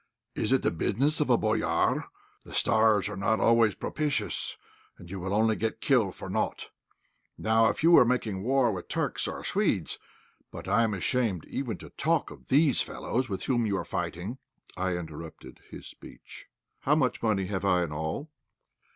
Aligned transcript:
Is 0.33 0.51
it 0.51 0.63
the 0.63 0.71
business 0.71 1.19
of 1.19 1.29
a 1.29 1.37
'boyár?' 1.37 2.05
The 2.43 2.55
stars 2.55 3.07
are 3.07 3.15
not 3.15 3.39
always 3.39 3.75
propitious, 3.75 4.57
and 4.97 5.07
you 5.11 5.19
will 5.19 5.31
only 5.31 5.55
get 5.55 5.79
killed 5.79 6.15
for 6.15 6.27
naught. 6.27 6.71
Now 7.37 7.67
if 7.69 7.83
you 7.83 7.91
were 7.91 8.03
making 8.03 8.41
war 8.41 8.71
with 8.71 8.87
Turks 8.87 9.27
or 9.27 9.43
Swedes! 9.43 9.99
But 10.49 10.67
I'm 10.67 10.95
ashamed 10.95 11.45
even 11.45 11.77
to 11.77 11.91
talk 11.91 12.31
of 12.31 12.47
these 12.47 12.81
fellows 12.81 13.29
with 13.29 13.43
whom 13.43 13.67
you 13.67 13.77
are 13.77 13.85
fighting." 13.85 14.39
I 14.75 14.95
interrupted 14.97 15.59
his 15.69 15.85
speech. 15.85 16.47
"How 16.79 16.95
much 16.95 17.21
money 17.21 17.45
have 17.45 17.63
I 17.63 17.83
in 17.83 17.91
all?" 17.91 18.31